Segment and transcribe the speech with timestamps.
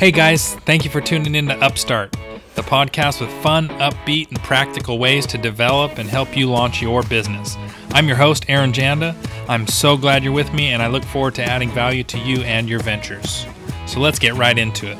[0.00, 2.12] Hey guys, thank you for tuning in to Upstart,
[2.54, 7.02] the podcast with fun, upbeat, and practical ways to develop and help you launch your
[7.02, 7.54] business.
[7.90, 9.14] I'm your host, Aaron Janda.
[9.46, 12.40] I'm so glad you're with me, and I look forward to adding value to you
[12.44, 13.44] and your ventures.
[13.86, 14.96] So let's get right into it.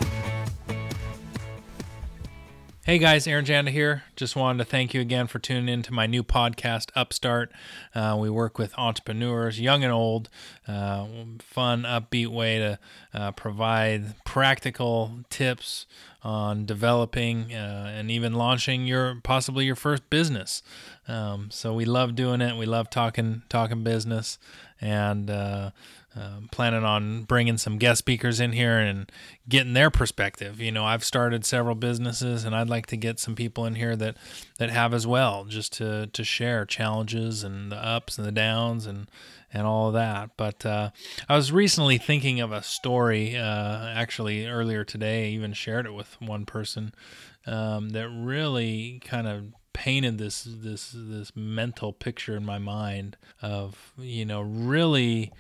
[2.90, 4.02] Hey guys, Aaron Janda here.
[4.16, 7.52] Just wanted to thank you again for tuning in to my new podcast, Upstart.
[7.94, 10.28] Uh, we work with entrepreneurs, young and old,
[10.66, 11.06] uh,
[11.38, 12.80] fun, upbeat way to
[13.14, 15.86] uh, provide practical tips
[16.24, 20.60] on developing uh, and even launching your possibly your first business.
[21.06, 22.56] Um, so we love doing it.
[22.56, 24.36] We love talking talking business
[24.80, 25.70] and uh,
[26.16, 29.10] um, planning on bringing some guest speakers in here and
[29.48, 30.60] getting their perspective.
[30.60, 33.94] You know, I've started several businesses, and I'd like to get some people in here
[33.96, 34.16] that
[34.58, 38.86] that have as well, just to to share challenges and the ups and the downs
[38.86, 39.08] and
[39.52, 40.30] and all of that.
[40.36, 40.90] But uh,
[41.28, 45.26] I was recently thinking of a story, uh, actually earlier today.
[45.26, 46.92] I even shared it with one person
[47.46, 53.92] um, that really kind of painted this this this mental picture in my mind of
[53.96, 55.32] you know really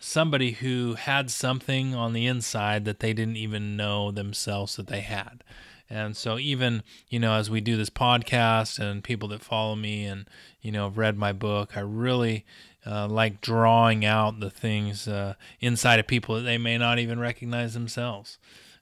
[0.00, 5.00] somebody who had something on the inside that they didn't even know themselves that they
[5.00, 5.42] had.
[5.90, 10.04] And so even, you know, as we do this podcast and people that follow me
[10.04, 10.26] and,
[10.60, 12.44] you know, have read my book, I really
[12.86, 17.18] uh, like drawing out the things uh, inside of people that they may not even
[17.18, 18.38] recognize themselves.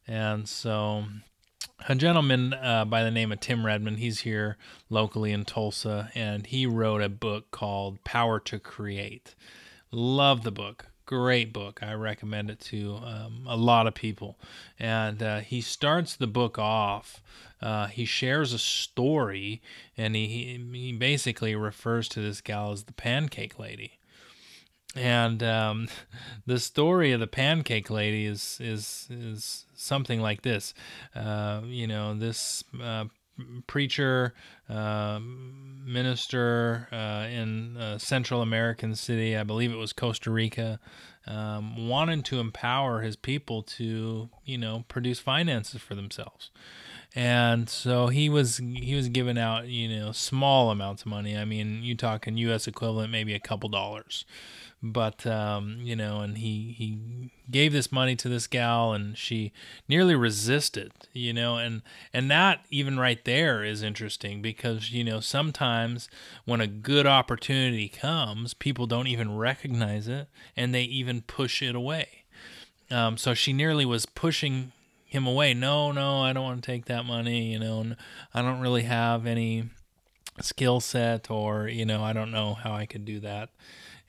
[0.06, 1.04] And so
[1.88, 4.56] a gentleman uh, by the name of Tim Redmond, he's here
[4.90, 9.34] locally in Tulsa, and he wrote a book called Power to Create.
[9.92, 11.80] Love the book great book.
[11.82, 14.38] I recommend it to um, a lot of people.
[14.78, 17.22] And uh, he starts the book off.
[17.62, 19.62] Uh, he shares a story,
[19.96, 23.98] and he he basically refers to this gal as the Pancake Lady.
[24.94, 25.88] And um,
[26.46, 30.74] the story of the Pancake Lady is is is something like this.
[31.14, 33.06] Uh, you know, this uh,
[33.66, 34.34] preacher,
[34.68, 40.80] uh, minister uh, in a Central American city, I believe it was Costa Rica,
[41.26, 46.50] um, wanted to empower his people to, you know, produce finances for themselves.
[47.14, 51.36] And so he was he was giving out, you know, small amounts of money.
[51.36, 52.66] I mean, you talking U.S.
[52.66, 54.26] equivalent, maybe a couple dollars
[54.92, 59.52] but um, you know, and he he gave this money to this gal, and she
[59.88, 61.82] nearly resisted, you know, and
[62.12, 66.08] and that even right there is interesting because you know sometimes
[66.44, 71.74] when a good opportunity comes, people don't even recognize it, and they even push it
[71.74, 72.24] away.
[72.90, 74.72] Um, so she nearly was pushing
[75.04, 75.54] him away.
[75.54, 77.52] No, no, I don't want to take that money.
[77.52, 77.94] You know,
[78.34, 79.70] I don't really have any
[80.40, 83.50] skill set, or you know, I don't know how I could do that.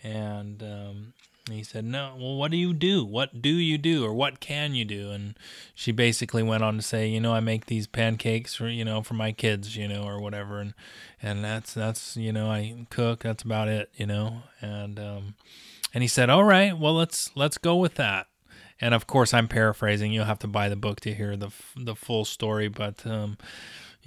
[0.04, 1.14] And um,
[1.50, 3.04] he said, No, well, what do you do?
[3.04, 4.06] What do you do?
[4.06, 5.12] Or what can you do?
[5.12, 5.38] And
[5.74, 9.02] she basically went on to say, You know, I make these pancakes for, you know,
[9.02, 10.60] for my kids, you know, or whatever.
[10.60, 10.74] And,
[11.22, 13.24] and that's, that's, you know, I cook.
[13.24, 14.44] That's about it, you know.
[14.62, 15.36] And, um,
[15.94, 18.28] and he said, All right, well, let's, let's go with that.
[18.80, 20.12] And of course, I'm paraphrasing.
[20.12, 22.68] You'll have to buy the book to hear the, the full story.
[22.68, 23.38] But, um,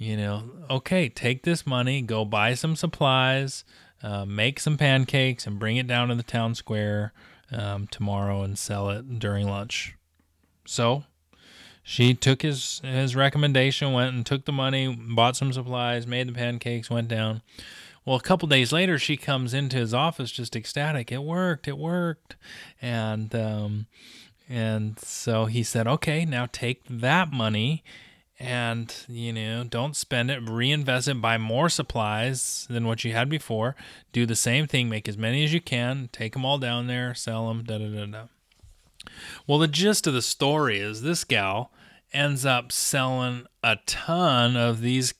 [0.01, 3.63] you know, okay, take this money, go buy some supplies,
[4.01, 7.13] uh, make some pancakes and bring it down to the town square
[7.51, 9.95] um, tomorrow and sell it during lunch.
[10.65, 11.03] So
[11.83, 16.33] she took his his recommendation, went and took the money, bought some supplies, made the
[16.33, 17.43] pancakes, went down.
[18.03, 21.11] Well, a couple days later, she comes into his office just ecstatic.
[21.11, 21.67] It worked.
[21.67, 22.37] It worked.
[22.81, 23.85] And um,
[24.49, 27.83] and so he said, "Okay, now take that money
[28.41, 30.41] and you know don't spend it.
[30.49, 31.21] Reinvest it.
[31.21, 33.75] Buy more supplies than what you had before.
[34.11, 34.89] Do the same thing.
[34.89, 36.09] Make as many as you can.
[36.11, 37.13] Take them all down there.
[37.13, 38.23] Sell them da da da da.
[39.47, 41.71] Well the gist of the story is this gal
[42.13, 45.13] ends up selling a ton of these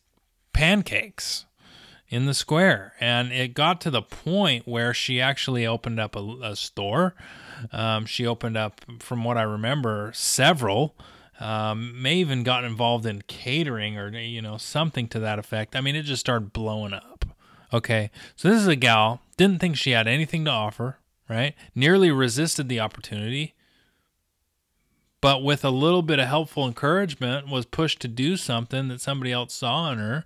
[0.51, 1.45] pancakes
[2.09, 2.93] in the square.
[2.99, 7.15] And it got to the point where she actually opened up a, a store.
[7.71, 10.95] Um, she opened up from what i remember several
[11.41, 15.75] um, may even got involved in catering or you know something to that effect.
[15.75, 17.25] I mean, it just started blowing up.
[17.73, 20.97] Okay, so this is a gal didn't think she had anything to offer,
[21.27, 21.55] right?
[21.73, 23.55] Nearly resisted the opportunity,
[25.19, 29.31] but with a little bit of helpful encouragement, was pushed to do something that somebody
[29.31, 30.23] else saw in her.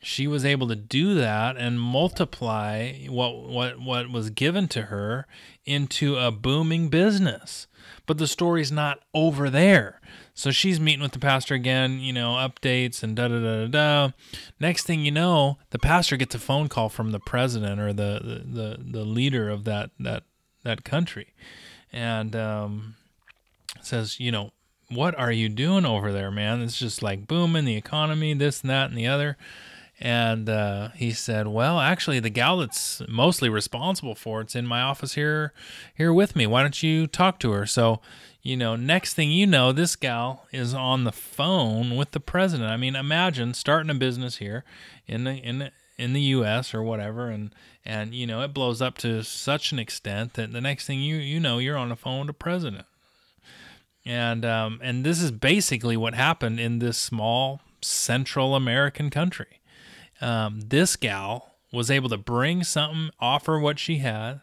[0.00, 5.26] She was able to do that and multiply what what what was given to her
[5.64, 7.66] into a booming business.
[8.06, 10.00] But the story's not over there
[10.40, 13.66] so she's meeting with the pastor again, you know, updates and da da da da
[13.66, 14.12] da.
[14.58, 18.42] Next thing you know, the pastor gets a phone call from the president or the
[18.46, 20.22] the, the, leader of that that
[20.62, 21.34] that country,
[21.92, 22.96] and um,
[23.82, 24.52] says, you know,
[24.88, 26.62] what are you doing over there, man?
[26.62, 29.36] It's just like booming the economy, this and that and the other.
[30.00, 34.80] And uh, he said, "Well, actually, the gal that's mostly responsible for it's in my
[34.80, 35.52] office here,
[35.94, 36.46] here with me.
[36.46, 38.00] Why don't you talk to her?" So,
[38.40, 42.70] you know, next thing you know, this gal is on the phone with the president.
[42.70, 44.64] I mean, imagine starting a business here
[45.06, 46.72] in the in in the U.S.
[46.72, 47.54] or whatever, and
[47.84, 51.16] and you know, it blows up to such an extent that the next thing you
[51.16, 52.86] you know, you're on the phone with the president.
[54.06, 59.59] And um, and this is basically what happened in this small Central American country
[60.20, 64.40] um, this gal was able to bring something, offer what she had,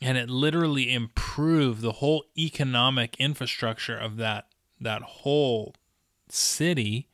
[0.00, 4.46] and it literally improved the whole economic infrastructure of that
[4.80, 5.74] that whole
[6.28, 7.08] city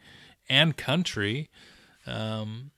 [0.50, 1.48] and country
[2.06, 2.70] um,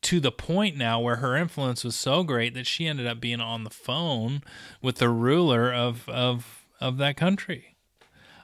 [0.00, 3.40] to the point now where her influence was so great that she ended up being
[3.40, 4.42] on the phone
[4.80, 7.76] with the ruler of of of that country.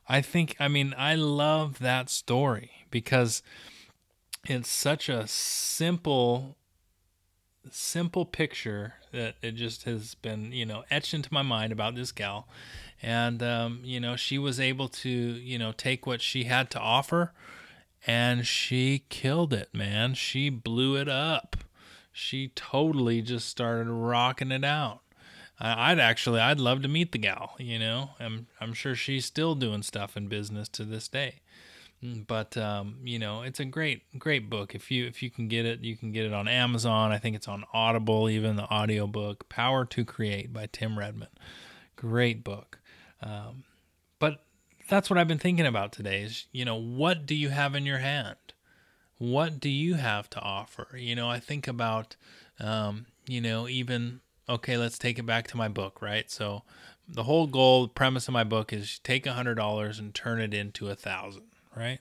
[0.09, 3.43] I think I mean I love that story because
[4.45, 6.57] it's such a simple
[7.71, 12.13] simple picture that it just has been you know etched into my mind about this
[12.13, 12.49] gal.
[13.03, 16.81] And um, you know she was able to you know take what she had to
[16.81, 17.33] offer
[18.07, 20.15] and she killed it man.
[20.15, 21.57] She blew it up.
[22.13, 25.01] She totally just started rocking it out.
[25.61, 28.11] I'd actually I'd love to meet the gal you know?
[28.21, 31.41] I'm I'm sure she's still doing stuff in business to this day
[32.03, 34.75] but um, you know it's a great great book.
[34.75, 37.13] If you if you can get it you can get it on amazon.
[37.13, 41.33] I think it's on audible even the audiobook power to create by tim redmond.
[41.97, 42.79] Great book.
[43.21, 43.65] Um,
[44.19, 44.45] but
[44.89, 47.85] that's what i've been thinking about today is you know what do you have in
[47.85, 48.37] your hand?
[49.19, 50.97] What do you have to offer?
[50.97, 52.15] You know i think about
[52.61, 56.31] um, you know even okay let's take it back to my book right?
[56.31, 56.63] So
[57.09, 60.55] the whole goal premise of my book is take a hundred dollars and turn it
[60.55, 61.43] into a thousand
[61.77, 62.01] right?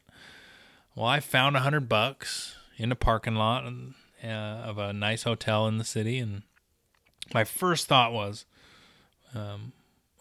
[0.96, 3.66] Well, I found a hundred bucks in a parking lot
[4.24, 6.44] uh, of a nice hotel in the city, and
[7.34, 8.46] my first thought was,
[9.36, 9.74] um,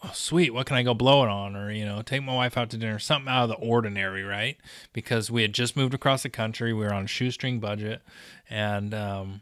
[0.03, 1.55] oh, sweet, what can I go blow it on?
[1.55, 4.57] Or, you know, take my wife out to dinner, something out of the ordinary, right?
[4.93, 6.73] Because we had just moved across the country.
[6.73, 8.01] We were on a shoestring budget.
[8.49, 9.41] And, um,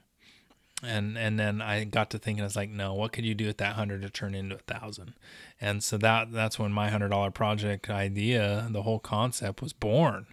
[0.86, 3.48] and and then I got to thinking, I was like, no, what could you do
[3.48, 5.14] with that hundred to turn into a thousand?
[5.60, 10.28] And so that that's when my hundred dollar project idea, the whole concept was born.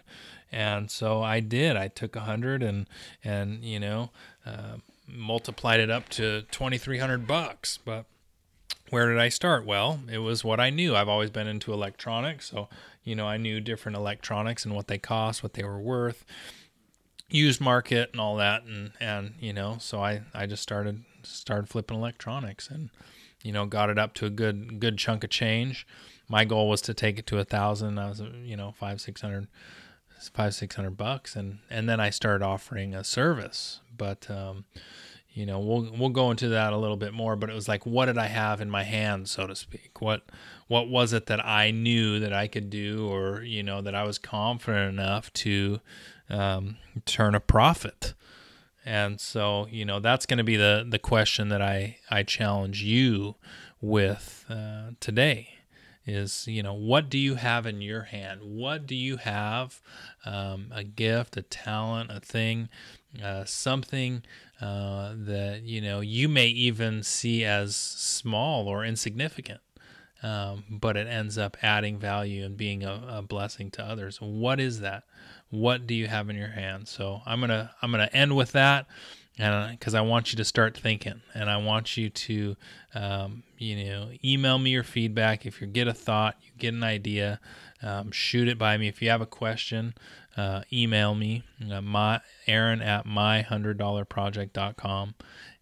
[0.51, 1.75] And so I did.
[1.75, 2.87] I took a hundred and
[3.23, 4.11] and you know
[4.45, 4.77] uh,
[5.07, 7.79] multiplied it up to twenty three hundred bucks.
[7.83, 8.05] But
[8.89, 9.65] where did I start?
[9.65, 10.95] Well, it was what I knew.
[10.95, 12.69] I've always been into electronics, so
[13.03, 16.25] you know I knew different electronics and what they cost, what they were worth
[17.33, 21.67] used market and all that and and you know so i i just started started
[21.67, 22.89] flipping electronics and
[23.43, 25.85] you know got it up to a good good chunk of change.
[26.29, 27.99] My goal was to take it to a thousand.
[27.99, 29.47] I was you know five six hundred
[30.33, 33.81] five six hundred bucks and and then i started offering a service.
[33.95, 34.65] But um
[35.33, 37.85] you know we'll we'll go into that a little bit more but it was like
[37.85, 40.23] what did i have in my hand so to speak what
[40.67, 44.03] what was it that i knew that i could do or you know that i
[44.03, 45.79] was confident enough to
[46.29, 48.13] um, turn a profit.
[48.85, 52.83] And so, you know, that's going to be the, the question that I, I challenge
[52.83, 53.35] you
[53.79, 55.49] with uh, today
[56.05, 58.41] is, you know, what do you have in your hand?
[58.43, 59.81] What do you have?
[60.25, 62.67] Um, a gift, a talent, a thing,
[63.21, 64.23] uh, something
[64.61, 69.59] uh, that, you know, you may even see as small or insignificant.
[70.21, 74.21] Um, but it ends up adding value and being a, a blessing to others.
[74.21, 75.03] What is that?
[75.53, 76.87] what do you have in your hand?
[76.87, 78.87] so i'm gonna i'm gonna end with that
[79.35, 82.55] because i want you to start thinking and i want you to
[82.95, 85.45] um, you know email me your feedback.
[85.45, 87.39] If you get a thought you get an idea
[87.81, 88.87] um, shoot it by me.
[88.87, 89.95] If you have a question
[90.37, 95.15] uh, email me uh, my aaron at my hundred dollar project.com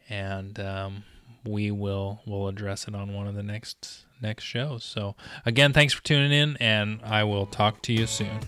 [0.09, 1.03] and um,
[1.45, 4.83] we will will address it on one of the next next shows.
[4.83, 8.39] So again thanks for tuning in and i will talk to you soon